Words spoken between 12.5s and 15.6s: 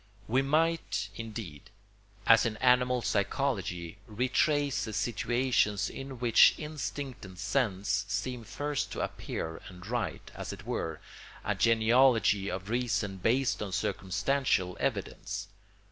reason based on circumstantial evidence.